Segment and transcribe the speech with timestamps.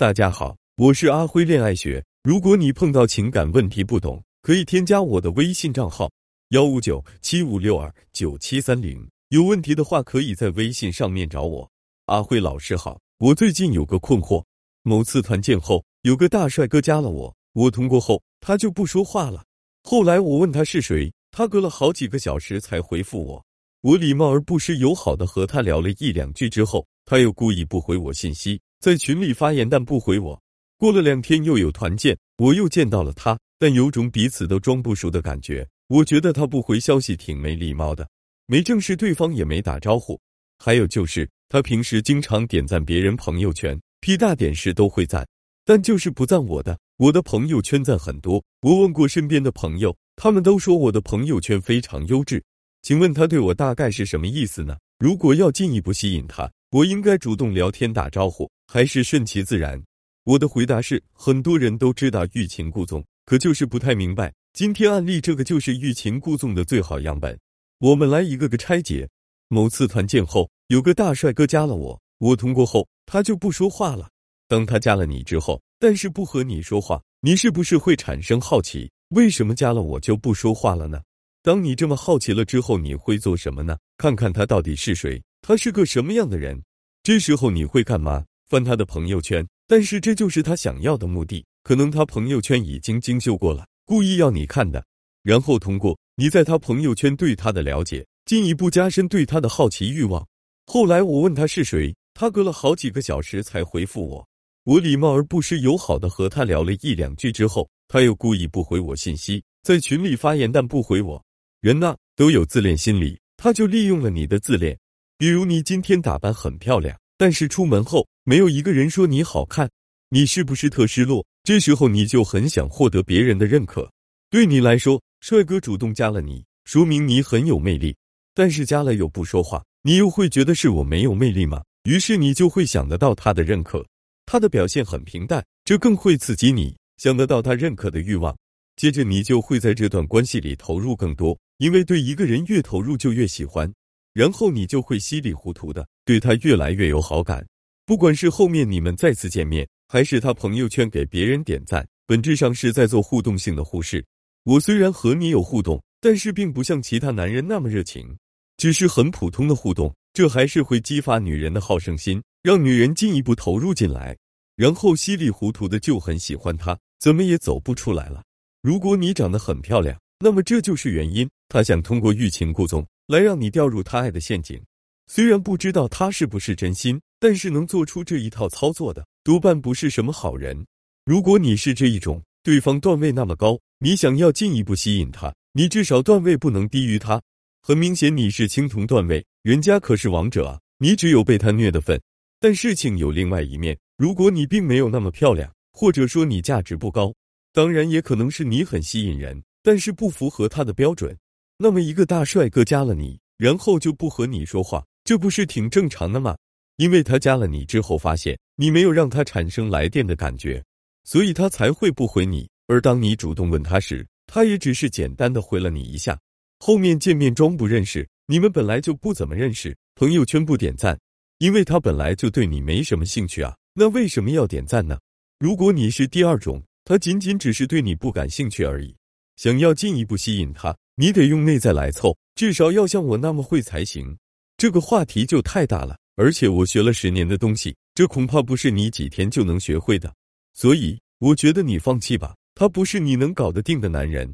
[0.00, 2.02] 大家好，我是阿辉恋爱学。
[2.22, 6.10] 如果你碰到情感问题不懂，可以添加我的微信账号
[6.52, 9.06] 幺五九七五六二九七三零。
[9.28, 11.70] 有问题的话，可以在微信上面找我。
[12.06, 14.42] 阿辉老师好，我最近有个困惑。
[14.84, 19.44] 某次团建后，有个大帅哥加了我，我通过后，他就不说话了。
[19.82, 23.44] 后来我问他是谁，他隔了好几个小时才回复我。
[23.82, 28.58] 我礼貌而不失友好的和他聊了一两句之后，他又故意不回我信息。
[28.80, 30.42] 在群里发言，但不回我。
[30.78, 35.68] 过了两天又有团建，我又见到了他，但有种彼此都装不熟的感觉。
[35.88, 38.08] 我觉得他不回消息挺没礼貌的，
[38.46, 40.18] 没正视对方也没打招呼。
[40.58, 45.28] 还有就是他平时经常点赞别人朋友圈，屁大点事都会赞，
[45.66, 46.78] 但就是不赞我的。
[46.96, 52.42] 我的朋友圈赞很多，我问过身边的朋友，他们都说我的朋友圈非常优质。
[52.80, 54.78] 请问他对我大概是什么意思呢？
[54.98, 58.50] 如果要进一步吸引他，我应该主动聊天打招呼。
[58.72, 59.82] 还是顺其自然。
[60.22, 64.32] 我的回答是：很多人都知道欲擒故纵，可就是不太明白。
[64.52, 67.36] 今天案例这个就是欲擒故纵的最好样本。
[67.80, 69.08] 我们来一个个拆解。
[69.48, 74.08] 某次团建后，有个大帅哥加了我，我通过后，他就不说话了。
[74.46, 78.88] 当他加了你之后，但是不和你说话，你是不是会产生好奇？
[79.08, 81.02] 为什么加了我就不说话了呢？
[81.42, 83.76] 当你这么好奇了之后，你会做什么呢？
[83.98, 86.62] 看看他到底是谁，他是个什么样的人？
[87.02, 88.24] 这时候你会干嘛？
[88.50, 91.46] 翻他的朋友圈，但是这就是他想要的目的。
[91.62, 94.84] 可能他朋友圈已经精修过了，故意要你看的。
[95.22, 100.26] 然后通过你在他朋友圈对他的了解，进一步加深对他的好奇欲望。
[100.66, 104.26] 后来我问他是谁，他隔了好几个小时才回复我。
[104.64, 111.22] 我礼貌而不失友好的和他聊了一两句之后，他又故意不回我信息，在群里发言但不回我。
[111.60, 114.76] 人呐都有自恋心理，他就利用了你的自恋。
[115.16, 116.98] 比如你今天打扮很漂亮。
[117.20, 119.70] 但是出门后没有一个人说你好看，
[120.08, 121.22] 你是不是特失落？
[121.44, 123.92] 这时候你就很想获得别人的认可。
[124.30, 127.94] 对你来说，帅哥主动加了你，说明你很有魅力。
[128.34, 131.62] 但是加了又不说话，你又会觉得是我没有魅力吗？
[131.82, 133.86] 于是你就会想得到他的认可。
[134.24, 138.34] 他的表现很平淡，这更会刺激你想得到他认可的欲望。
[138.76, 143.70] 接着你就会在这段关系里投入更多，因为对一个人越投入就越喜欢。
[144.12, 147.46] 然后你就会稀里糊涂的对他越来越有好感，
[147.86, 154.04] 不管是后面你们再次见面，还是他朋友圈给别人点赞，本质上是在做互动性的忽视。
[154.44, 158.16] 我虽然和你有互动，但是并不像其他男人那么热情，
[158.56, 164.16] 只是很普通的互动，这还是会激发女人的好胜心，让女人进一步投入进来，
[164.56, 168.22] 然后稀里糊涂的就很喜欢他，怎么也走不出来了。
[168.62, 172.86] 如果你长得很漂亮，那么这就是原因，他想通过欲擒故纵。
[173.10, 174.62] 来让你掉入他爱的陷阱，
[175.08, 180.64] 虽然不知道他是不是真心，但是能做出这一套操作的，多半不是什么好人。
[181.04, 187.20] 如果你是这一种，对方段位那么高，你想要进一步吸引他，你至少段位不能低于他。
[187.60, 192.00] 很明显你是青铜段位，人家可是王者啊，你只有被他虐的份。
[192.38, 197.12] 但事情有另外一面，如果你并没有那么漂亮，或者说你价值不高，
[197.52, 201.18] 当然也可能是你很吸引人，但是不符合他的标准。
[201.62, 206.34] 那么一个大帅哥加了你，然后就不和你说话，这不是挺正常的吗？
[206.78, 210.64] 因为他加了你之后，发现你没有让他产生来电的感觉，
[211.04, 212.48] 所以他才会不回你。
[212.66, 216.18] 而当你主动问他时，他也只是简单的回了你一下。
[216.60, 220.98] 后面见面装不认识，你们本来就不怎么认识，朋友圈不点赞，
[221.40, 223.54] 因为他本来就对你没什么兴趣啊。
[223.74, 224.98] 那为什么要点赞呢？
[225.38, 228.96] 如果你是第二种，他仅仅只是对你不感兴趣而已，
[229.40, 230.76] 想要进一步吸引他。
[230.96, 234.14] 你得用内在来凑，至少要像我那么会才行。
[234.58, 240.12] 这个话题就太大了，而且我学了十年的东西，这恐怕不是你几天就能学会的。
[240.52, 244.30] 所以，我觉得你放弃吧，他不是你能搞得定的男人。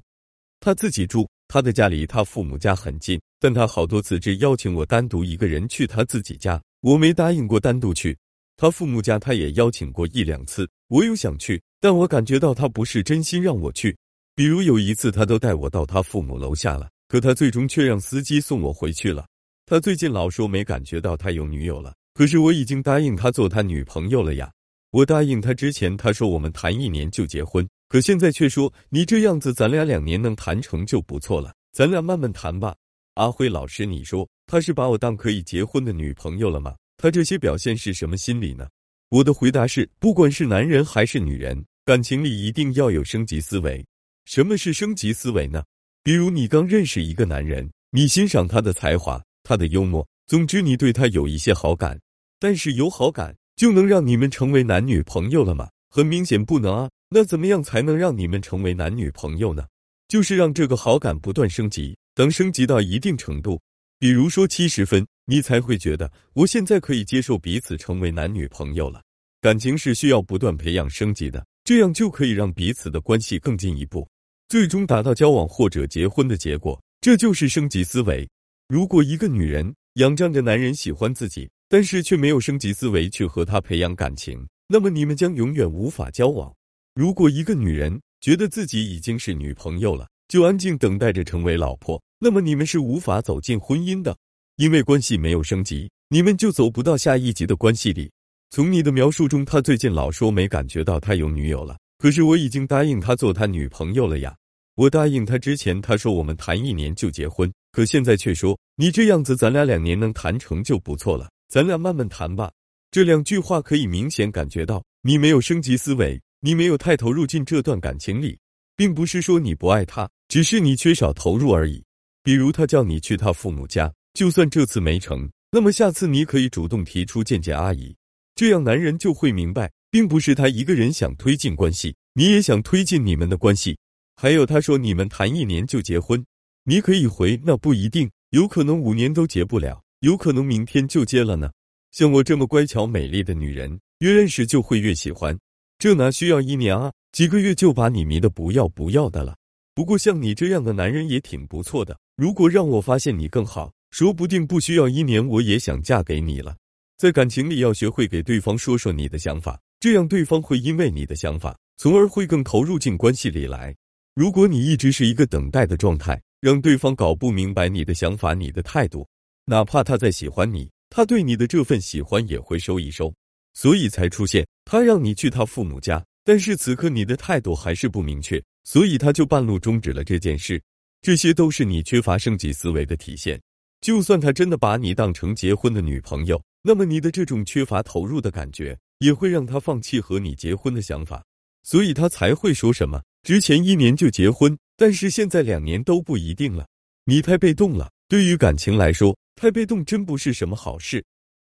[0.58, 8.18] 他自己住，他的家离他父母家很近，但他好多次只邀请我单独一个人去他自己家，我没答应过单独去。
[8.56, 13.96] 他父母家他也邀请过一两次，我有想去，但我感觉到他不是真心让我去。
[14.36, 19.26] 比如有一次，他都带我到他父母楼下了，可他最终却让司机送我回去了。
[19.64, 24.52] 他最近老说没感觉到他有女友了，可是我已经答应他做他女朋友了呀。
[24.90, 32.76] 我答应他之前，他说我们谈一年就结婚，可现在却说你这样子，咱俩两年能谈成就不错了，咱俩慢慢谈吧。
[33.14, 36.76] 阿辉老师，你说他是把我当可以结婚的女朋友了吗？
[36.98, 38.68] 他这些表现是什么心理呢？
[39.08, 43.82] 我的回答是，不管是男人还是女人，感情里一定要有升级思维。
[44.26, 45.62] 什么是升级思维呢？
[46.02, 51.98] 比如你刚认识一个男人，你欣赏他的才华、他的幽默，总之你对他有一些好感。
[52.40, 55.70] 但是有好感就能让你们成为男女朋友了吗？
[55.88, 56.90] 很明显不能啊。
[57.08, 59.64] 那怎么样才能让你们成为男女朋友呢？
[60.08, 63.60] 就是让这个好感不断升级，等升级到一定程度，
[64.00, 69.00] 比如说七十分，你才会觉得我现在可以接受彼此成为男女朋友了。
[69.40, 74.06] 感情是需要不断培养升级的，这样就可以让彼此的关系更进一步，
[74.48, 76.80] 最终达到交往或者结婚的结果。
[77.00, 78.28] 这就是升级思维。
[78.68, 86.52] 如果一个女人仰仗着男人喜欢自己，但是却没有升级思维去和他培养感情，那么你们将永远无法交往。
[86.94, 94.16] 如果一个女人觉得自己已经是女朋友了，就安静等待着成为老婆，那么你们是无法走进婚姻的，
[94.56, 98.10] 因为关系没有升级，你们就走不到下一级的关系里。
[98.50, 104.36] 从你的描述中，他最近老说没感觉到他有女友了，可是我已经答应他做他女朋友了呀。
[104.74, 112.52] 我答应他之前，他说我们谈一年就结婚，可现在却说你这样子，咱俩两年能谈成就不错了，咱俩慢慢谈吧。
[112.90, 116.20] 这两句话可以明显感觉到你没有升级思维。
[116.40, 118.38] 你没有太投入进这段感情里，
[118.76, 121.82] 并不是说你不爱他，只是你缺少投入而已。
[122.22, 127.96] 比如他叫你去他父母家，就算这次没成，那么下次你可以主动提出见见阿姨，
[128.36, 133.76] 这样男人就会明白，并不是他一个人想推进关系，你也想推进你们的关系。
[134.16, 136.24] 还有他说你们谈一年就结婚，
[136.64, 141.50] 你可以回那不一定，有可能五年都结不了，有可能明天就结了呢。
[141.92, 145.38] 像我这么乖巧美丽的女人，越认识就会越喜欢。
[145.78, 146.92] 这哪需要一年啊？
[147.12, 149.36] 几个月就把你迷得不要不要的了。
[149.74, 151.98] 不过像你这样的男人也挺不错的。
[152.16, 156.56] 如果让我发现你更好，说不定不需要一年，我也想嫁给你了。
[156.96, 163.72] 在感情里要学会给对方说说你的想法，这样对方会因为你的想法，从而会更投入进关系里来。
[164.16, 169.06] 如果你一直是一个等待的状态，让对方搞不明白你的想法、你的态度，
[169.44, 173.14] 哪怕他再喜欢你，他对你的这份喜欢也会收一收。
[173.54, 180.60] 所以才出现他让你去他父母家，但是此刻你的态度还是不明确，所以他就半路终止了这件事。
[181.00, 183.40] 这些都是你缺乏升级思维的体现。
[183.80, 191.24] 就算他真的把你当成结婚的女朋友，那么你的这种缺乏投入的感觉，也会让他放弃和你结婚的想法。
[191.62, 196.66] 所以他才会说什么之前一年就结婚，但是现在两年都不一定了。
[197.04, 201.04] 你太被动了，对于感情来说，太被动真不是什么好事。